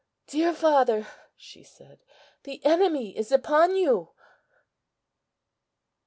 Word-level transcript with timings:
"Dear 0.25 0.51
father," 0.55 1.05
she 1.37 1.61
said, 1.61 1.99
"the 2.41 2.65
enemy 2.65 3.15
is 3.15 3.31
upon 3.31 3.75
you." 3.75 4.09